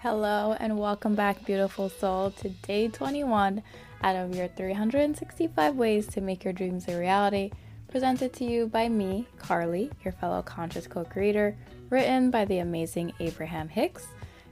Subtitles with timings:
[0.00, 3.62] Hello and welcome back, beautiful soul, to day 21
[4.02, 7.50] out of your 365 ways to make your dreams a reality,
[7.88, 11.56] presented to you by me, Carly, your fellow conscious co creator,
[11.88, 14.08] written by the amazing Abraham Hicks.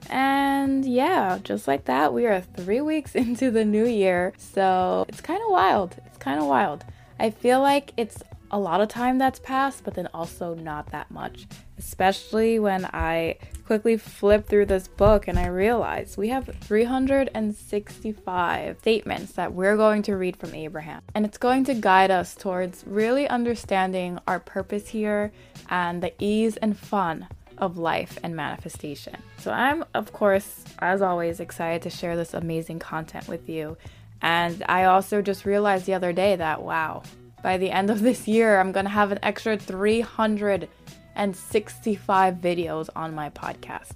[0.08, 4.32] And yeah, just like that, we are three weeks into the new year.
[4.38, 5.96] So it's kind of wild.
[6.06, 6.86] It's kind of wild.
[7.20, 8.22] I feel like it's
[8.54, 11.48] a lot of time that's passed, but then also not that much.
[11.76, 19.32] Especially when I quickly flip through this book and I realize we have 365 statements
[19.32, 21.02] that we're going to read from Abraham.
[21.16, 25.32] And it's going to guide us towards really understanding our purpose here
[25.68, 27.26] and the ease and fun
[27.58, 29.16] of life and manifestation.
[29.38, 33.76] So, I'm, of course, as always, excited to share this amazing content with you.
[34.22, 37.02] And I also just realized the other day that, wow,
[37.44, 43.14] by the end of this year, I'm going to have an extra 365 videos on
[43.14, 43.90] my podcast.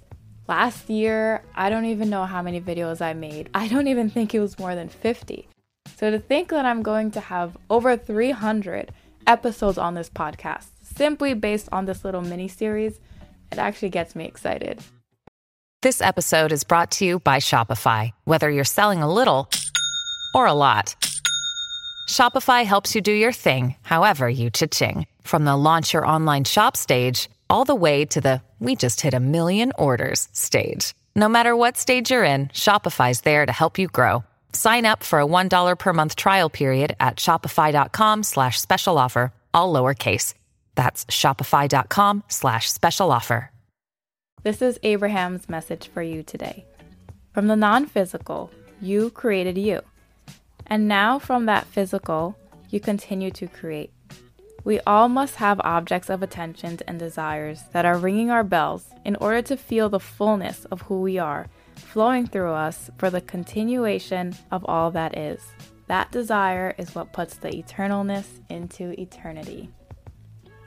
[0.47, 3.49] Last year, I don't even know how many videos I made.
[3.55, 5.47] I don't even think it was more than 50.
[5.97, 8.91] So to think that I'm going to have over 300
[9.25, 12.99] episodes on this podcast simply based on this little mini series
[13.51, 14.79] it actually gets me excited.
[15.81, 18.11] This episode is brought to you by Shopify.
[18.25, 19.49] Whether you're selling a little
[20.35, 20.95] or a lot,
[22.09, 25.05] Shopify helps you do your thing, however you cha-ching.
[25.21, 29.13] From the launch your online shop stage, all the way to the we just hit
[29.13, 30.95] a million orders stage.
[31.15, 34.23] No matter what stage you're in, Shopify's there to help you grow.
[34.53, 39.71] Sign up for a $1 per month trial period at shopify.com slash special offer, all
[39.71, 40.33] lowercase.
[40.73, 43.51] That's shopify.com slash special offer.
[44.41, 46.65] This is Abraham's message for you today.
[47.33, 48.49] From the non physical,
[48.81, 49.83] you created you.
[50.69, 52.35] And now from that physical,
[52.69, 53.91] you continue to create.
[54.63, 59.15] We all must have objects of attention and desires that are ringing our bells in
[59.15, 61.47] order to feel the fullness of who we are
[61.79, 65.41] flowing through us for the continuation of all that is.
[65.87, 69.69] That desire is what puts the eternalness into eternity.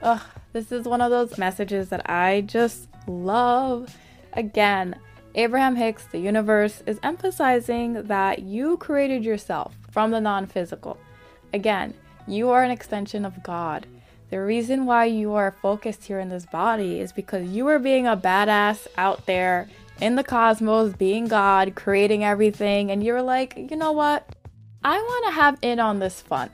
[0.01, 3.95] Ugh, this is one of those messages that I just love.
[4.33, 4.95] Again,
[5.35, 10.97] Abraham Hicks, the universe, is emphasizing that you created yourself from the non physical.
[11.53, 11.95] Again,
[12.27, 13.87] you are an extension of God.
[14.29, 18.07] The reason why you are focused here in this body is because you are being
[18.07, 19.69] a badass out there
[20.01, 24.35] in the cosmos, being God, creating everything, and you're like, you know what?
[24.83, 26.49] I want to have in on this fun.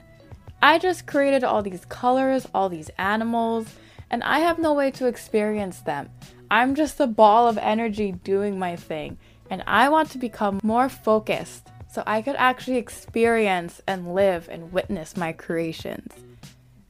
[0.62, 3.66] I just created all these colors, all these animals,
[4.10, 6.10] and I have no way to experience them.
[6.50, 9.18] I'm just a ball of energy doing my thing,
[9.50, 14.72] and I want to become more focused so I could actually experience and live and
[14.72, 16.12] witness my creations.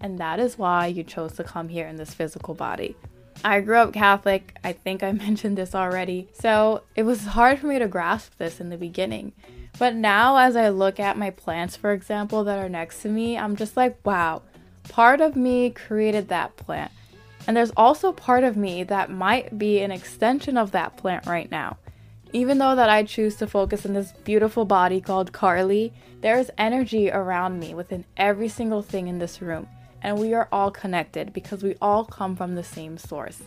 [0.00, 2.96] And that is why you chose to come here in this physical body.
[3.44, 7.66] I grew up Catholic, I think I mentioned this already, so it was hard for
[7.66, 9.32] me to grasp this in the beginning.
[9.78, 13.36] But now, as I look at my plants, for example, that are next to me,
[13.38, 14.42] I'm just like, wow,
[14.88, 16.92] part of me created that plant.
[17.46, 21.50] And there's also part of me that might be an extension of that plant right
[21.50, 21.78] now.
[22.32, 27.10] Even though that I choose to focus on this beautiful body called Carly, there's energy
[27.10, 29.66] around me within every single thing in this room.
[30.02, 33.42] And we are all connected because we all come from the same source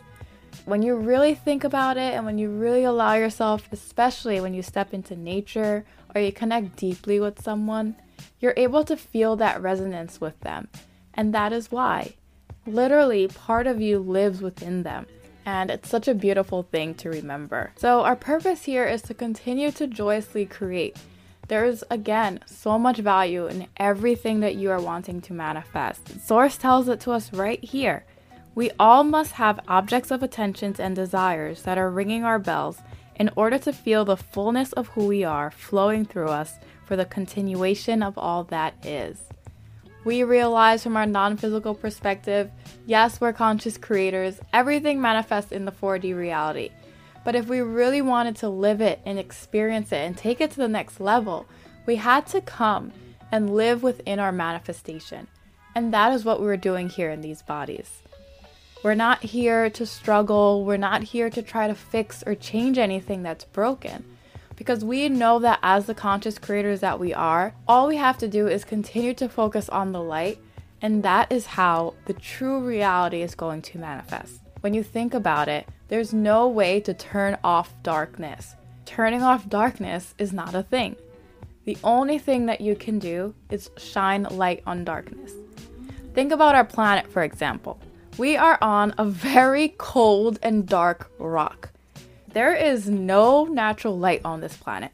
[0.65, 4.61] when you really think about it and when you really allow yourself, especially when you
[4.61, 7.95] step into nature or you connect deeply with someone,
[8.39, 10.67] you're able to feel that resonance with them.
[11.13, 12.15] And that is why.
[12.65, 15.05] Literally, part of you lives within them.
[15.45, 17.71] And it's such a beautiful thing to remember.
[17.75, 20.97] So, our purpose here is to continue to joyously create.
[21.49, 26.21] There's again so much value in everything that you are wanting to manifest.
[26.25, 28.05] Source tells it to us right here.
[28.55, 32.77] We all must have objects of attentions and desires that are ringing our bells
[33.15, 37.05] in order to feel the fullness of who we are flowing through us for the
[37.05, 39.17] continuation of all that is.
[40.05, 42.51] We realize from our non physical perspective,
[42.85, 46.71] yes, we're conscious creators, everything manifests in the 4D reality.
[47.23, 50.57] But if we really wanted to live it and experience it and take it to
[50.57, 51.45] the next level,
[51.85, 52.91] we had to come
[53.31, 55.27] and live within our manifestation.
[55.73, 58.03] And that is what we we're doing here in these bodies.
[58.83, 60.65] We're not here to struggle.
[60.65, 64.03] We're not here to try to fix or change anything that's broken.
[64.55, 68.27] Because we know that as the conscious creators that we are, all we have to
[68.27, 70.39] do is continue to focus on the light,
[70.81, 74.39] and that is how the true reality is going to manifest.
[74.61, 78.55] When you think about it, there's no way to turn off darkness.
[78.85, 80.95] Turning off darkness is not a thing.
[81.65, 85.33] The only thing that you can do is shine light on darkness.
[86.13, 87.79] Think about our planet, for example.
[88.17, 91.72] We are on a very cold and dark rock.
[92.33, 94.91] There is no natural light on this planet.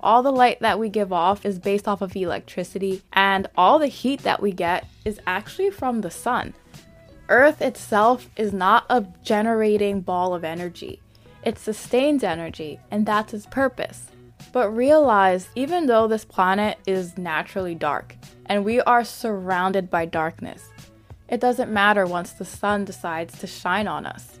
[0.00, 3.86] All the light that we give off is based off of electricity, and all the
[3.86, 6.54] heat that we get is actually from the sun.
[7.28, 11.00] Earth itself is not a generating ball of energy,
[11.42, 14.06] it sustains energy, and that's its purpose.
[14.52, 18.16] But realize, even though this planet is naturally dark
[18.46, 20.68] and we are surrounded by darkness,
[21.28, 24.40] it doesn't matter once the sun decides to shine on us.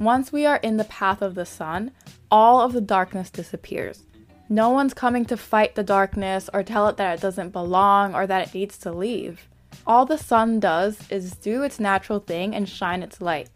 [0.00, 1.90] Once we are in the path of the sun,
[2.30, 4.04] all of the darkness disappears.
[4.48, 8.26] No one's coming to fight the darkness or tell it that it doesn't belong or
[8.26, 9.46] that it needs to leave.
[9.86, 13.50] All the sun does is do its natural thing and shine its light.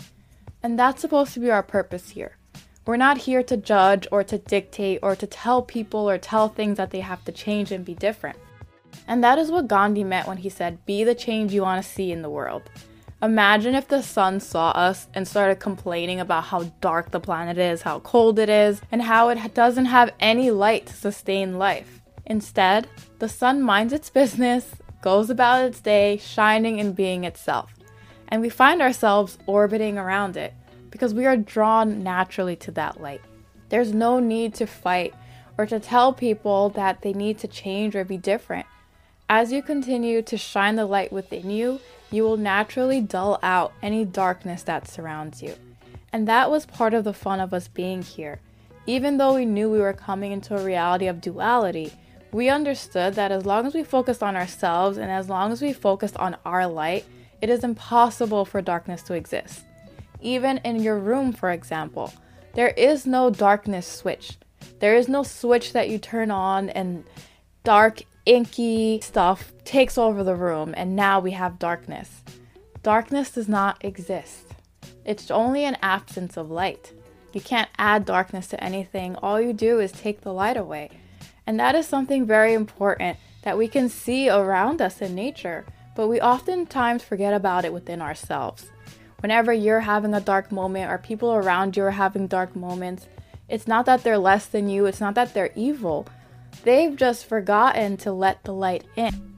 [0.62, 2.37] And that's supposed to be our purpose here.
[2.87, 6.76] We're not here to judge or to dictate or to tell people or tell things
[6.76, 8.38] that they have to change and be different.
[9.08, 11.90] And that is what Gandhi meant when he said, Be the change you want to
[11.90, 12.70] see in the world.
[13.25, 17.81] Imagine if the sun saw us and started complaining about how dark the planet is,
[17.81, 22.03] how cold it is, and how it doesn't have any light to sustain life.
[22.26, 22.87] Instead,
[23.21, 27.73] the sun minds its business, goes about its day, shining and being itself.
[28.29, 30.53] And we find ourselves orbiting around it
[30.91, 33.23] because we are drawn naturally to that light.
[33.71, 35.15] There's no need to fight
[35.56, 38.67] or to tell people that they need to change or be different.
[39.31, 41.81] As you continue to shine the light within you,
[42.14, 45.55] you will naturally dull out any darkness that surrounds you.
[46.12, 48.40] And that was part of the fun of us being here.
[48.87, 51.93] Even though we knew we were coming into a reality of duality,
[52.32, 55.72] we understood that as long as we focused on ourselves and as long as we
[55.72, 57.05] focused on our light,
[57.40, 59.62] it is impossible for darkness to exist.
[60.20, 62.12] Even in your room, for example,
[62.55, 64.37] there is no darkness switch.
[64.81, 67.05] There is no switch that you turn on and
[67.64, 72.23] dark, inky stuff takes over the room, and now we have darkness.
[72.82, 74.44] Darkness does not exist.
[75.05, 76.93] It's only an absence of light.
[77.32, 79.17] You can't add darkness to anything.
[79.17, 80.91] All you do is take the light away.
[81.47, 86.09] And that is something very important that we can see around us in nature, but
[86.09, 88.71] we oftentimes forget about it within ourselves
[89.25, 93.09] whenever you're having a dark moment or people around you are having dark moments,
[93.49, 96.06] it's not that they're less than you, it's not that they're evil.
[96.64, 99.37] They've just forgotten to let the light in.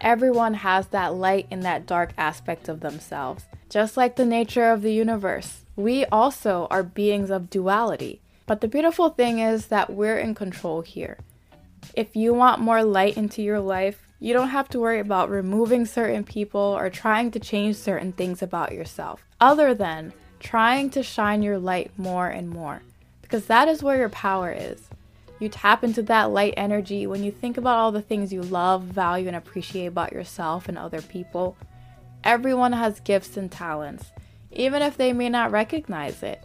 [0.00, 3.44] Everyone has that light in that dark aspect of themselves.
[3.68, 8.20] Just like the nature of the universe, we also are beings of duality.
[8.46, 11.18] But the beautiful thing is that we're in control here.
[11.94, 15.84] If you want more light into your life, you don't have to worry about removing
[15.84, 21.42] certain people or trying to change certain things about yourself, other than trying to shine
[21.42, 22.82] your light more and more.
[23.20, 24.88] Because that is where your power is.
[25.42, 28.84] You tap into that light energy when you think about all the things you love,
[28.84, 31.56] value, and appreciate about yourself and other people.
[32.22, 34.12] Everyone has gifts and talents,
[34.52, 36.44] even if they may not recognize it.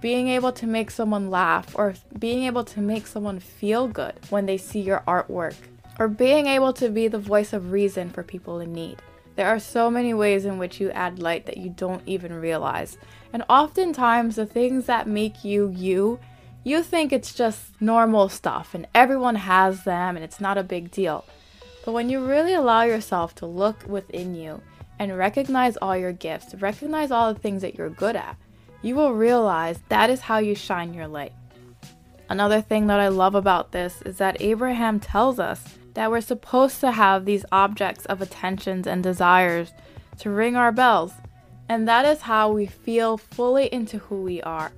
[0.00, 4.46] Being able to make someone laugh or being able to make someone feel good when
[4.46, 5.56] they see your artwork
[5.98, 9.02] or being able to be the voice of reason for people in need.
[9.34, 12.96] There are so many ways in which you add light that you don't even realize.
[13.32, 16.20] And oftentimes, the things that make you you,
[16.66, 20.90] you think it's just normal stuff and everyone has them and it's not a big
[20.90, 21.24] deal.
[21.84, 24.60] But when you really allow yourself to look within you
[24.98, 28.36] and recognize all your gifts, recognize all the things that you're good at,
[28.82, 31.32] you will realize that is how you shine your light.
[32.28, 35.62] Another thing that I love about this is that Abraham tells us
[35.94, 39.70] that we're supposed to have these objects of attentions and desires
[40.18, 41.12] to ring our bells,
[41.68, 44.72] and that is how we feel fully into who we are.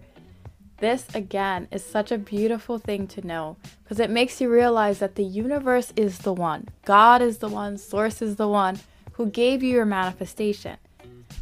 [0.80, 5.16] This, again, is such a beautiful thing to know because it makes you realize that
[5.16, 8.78] the universe is the one, God is the one, Source is the one
[9.12, 10.76] who gave you your manifestation.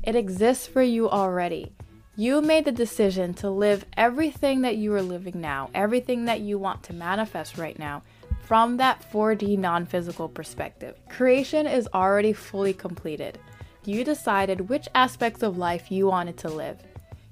[0.03, 1.73] It exists for you already.
[2.17, 6.59] You made the decision to live everything that you are living now, everything that you
[6.59, 8.03] want to manifest right now
[8.47, 10.97] from that 4D non physical perspective.
[11.11, 13.39] Creation is already fully completed.
[13.85, 16.79] You decided which aspects of life you wanted to live.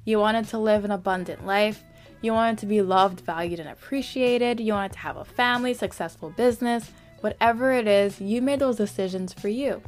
[0.05, 1.83] You wanted to live an abundant life.
[2.25, 4.59] You wanted to be loved, valued, and appreciated.
[4.59, 6.91] You wanted to have a family, successful business.
[7.21, 9.83] Whatever it is, you made those decisions for you.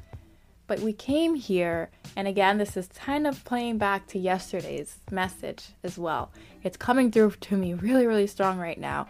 [0.67, 5.69] But we came here, and again, this is kind of playing back to yesterday's message
[5.83, 6.31] as well.
[6.63, 9.07] It's coming through to me really, really strong right now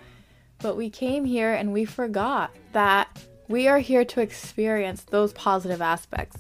[0.59, 5.83] but we came here and we forgot that we are here to experience those positive
[5.83, 6.39] aspects.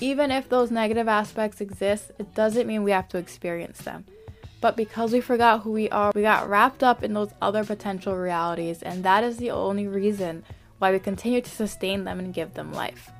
[0.00, 4.04] Even if those negative aspects exist, it doesn't mean we have to experience them.
[4.64, 8.16] But because we forgot who we are, we got wrapped up in those other potential
[8.16, 10.42] realities, and that is the only reason
[10.78, 13.10] why we continue to sustain them and give them life.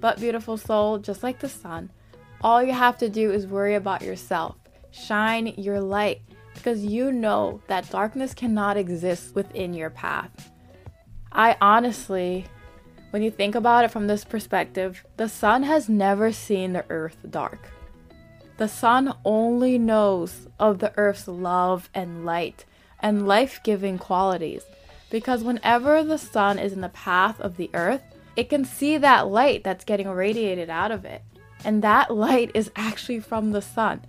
[0.00, 1.90] But, beautiful soul, just like the sun,
[2.40, 4.56] all you have to do is worry about yourself.
[4.90, 6.22] Shine your light
[6.54, 10.50] because you know that darkness cannot exist within your path.
[11.30, 12.46] I honestly,
[13.10, 17.18] when you think about it from this perspective, the sun has never seen the earth
[17.28, 17.68] dark.
[18.60, 22.66] The sun only knows of the earth's love and light
[22.98, 24.64] and life giving qualities
[25.08, 28.02] because whenever the sun is in the path of the earth,
[28.36, 31.22] it can see that light that's getting radiated out of it.
[31.64, 34.02] And that light is actually from the sun.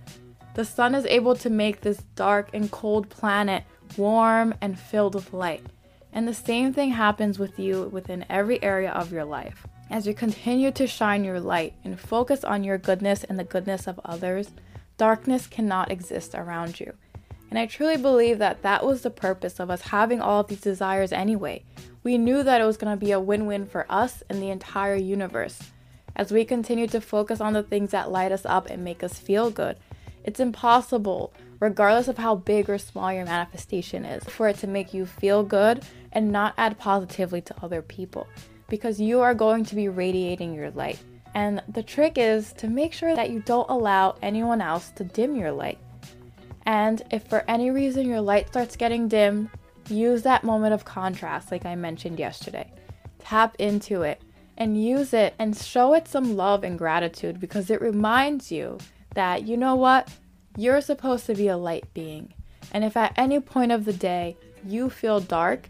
[0.52, 3.64] The sun is able to make this dark and cold planet
[3.96, 5.64] warm and filled with light.
[6.12, 9.66] And the same thing happens with you within every area of your life.
[9.92, 13.86] As you continue to shine your light and focus on your goodness and the goodness
[13.86, 14.48] of others,
[14.96, 16.94] darkness cannot exist around you.
[17.50, 20.62] And I truly believe that that was the purpose of us having all of these
[20.62, 21.64] desires anyway.
[22.02, 24.48] We knew that it was going to be a win win for us and the
[24.48, 25.60] entire universe.
[26.16, 29.18] As we continue to focus on the things that light us up and make us
[29.18, 29.76] feel good,
[30.24, 34.94] it's impossible, regardless of how big or small your manifestation is, for it to make
[34.94, 38.26] you feel good and not add positively to other people
[38.68, 40.98] because you are going to be radiating your light.
[41.34, 45.34] And the trick is to make sure that you don't allow anyone else to dim
[45.34, 45.78] your light.
[46.64, 49.50] And if for any reason your light starts getting dim,
[49.88, 52.70] use that moment of contrast, like I mentioned yesterday.
[53.18, 54.20] Tap into it
[54.56, 58.78] and use it and show it some love and gratitude because it reminds you
[59.14, 60.08] that, you know what,
[60.56, 62.34] you're supposed to be a light being.
[62.72, 65.68] And if at any point of the day you feel dark,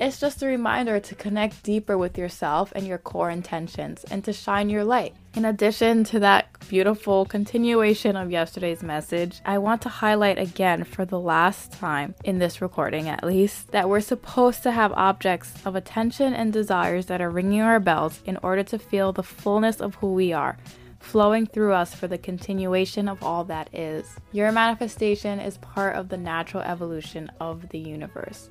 [0.00, 4.32] it's just a reminder to connect deeper with yourself and your core intentions and to
[4.32, 5.14] shine your light.
[5.34, 11.04] In addition to that beautiful continuation of yesterday's message, I want to highlight again for
[11.04, 15.76] the last time in this recording at least that we're supposed to have objects of
[15.76, 19.96] attention and desires that are ringing our bells in order to feel the fullness of
[19.96, 20.56] who we are
[21.00, 24.16] flowing through us for the continuation of all that is.
[24.32, 28.50] Your manifestation is part of the natural evolution of the universe.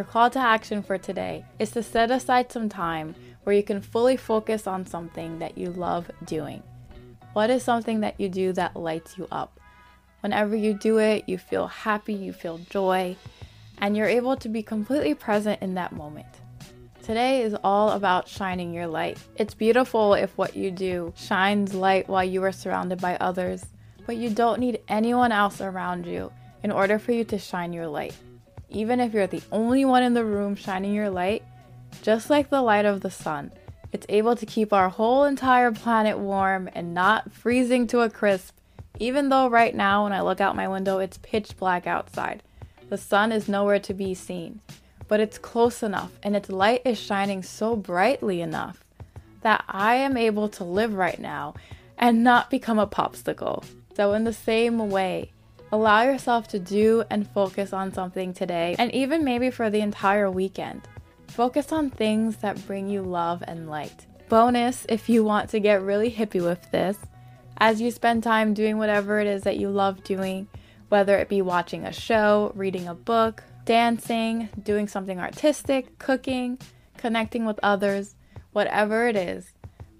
[0.00, 3.82] Your call to action for today is to set aside some time where you can
[3.82, 6.62] fully focus on something that you love doing.
[7.34, 9.60] What is something that you do that lights you up?
[10.20, 13.14] Whenever you do it, you feel happy, you feel joy,
[13.76, 16.28] and you're able to be completely present in that moment.
[17.02, 19.18] Today is all about shining your light.
[19.36, 23.66] It's beautiful if what you do shines light while you are surrounded by others,
[24.06, 27.86] but you don't need anyone else around you in order for you to shine your
[27.86, 28.14] light
[28.70, 31.42] even if you're the only one in the room shining your light,
[32.02, 33.52] just like the light of the sun,
[33.92, 38.56] it's able to keep our whole entire planet warm and not freezing to a crisp,
[38.98, 42.42] even though right now, when I look out my window, it's pitch black outside.
[42.88, 44.60] The sun is nowhere to be seen,
[45.08, 48.84] but it's close enough and its light is shining so brightly enough
[49.42, 51.54] that I am able to live right now
[51.98, 53.64] and not become a popsicle.
[53.96, 55.32] So, in the same way,
[55.72, 60.28] Allow yourself to do and focus on something today, and even maybe for the entire
[60.28, 60.82] weekend.
[61.28, 64.06] Focus on things that bring you love and light.
[64.28, 66.98] Bonus if you want to get really hippie with this,
[67.58, 70.48] as you spend time doing whatever it is that you love doing,
[70.88, 76.58] whether it be watching a show, reading a book, dancing, doing something artistic, cooking,
[76.96, 78.16] connecting with others,
[78.52, 79.52] whatever it is,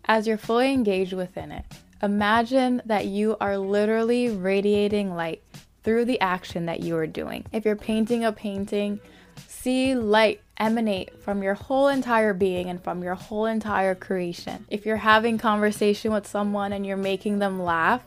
[0.07, 1.65] as you're fully engaged within it.
[2.03, 5.43] Imagine that you are literally radiating light
[5.83, 7.45] through the action that you are doing.
[7.53, 9.01] If you're painting a painting,
[9.47, 14.67] see light emanate from your whole entire being and from your whole entire creation.
[14.71, 18.03] If you're having conversation with someone and you're making them laugh,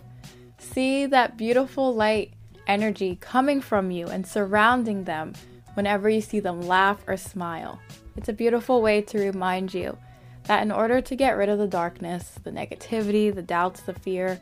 [0.58, 2.34] see that beautiful light
[2.68, 5.34] energy coming from you and surrounding them
[5.74, 7.80] whenever you see them laugh or smile.
[8.16, 9.98] It's a beautiful way to remind you
[10.46, 14.40] that in order to get rid of the darkness, the negativity, the doubts, the fear,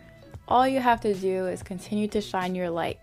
[0.47, 2.99] all you have to do is continue to shine your light.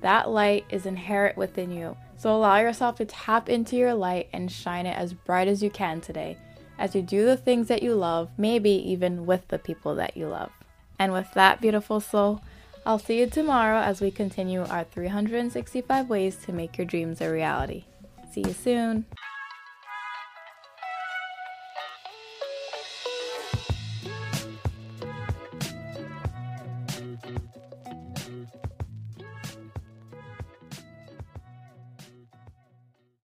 [0.00, 1.96] That light is inherent within you.
[2.16, 5.70] So allow yourself to tap into your light and shine it as bright as you
[5.70, 6.38] can today
[6.78, 10.26] as you do the things that you love, maybe even with the people that you
[10.26, 10.50] love.
[10.98, 12.42] And with that, beautiful soul,
[12.86, 17.30] I'll see you tomorrow as we continue our 365 ways to make your dreams a
[17.30, 17.84] reality.
[18.32, 19.06] See you soon.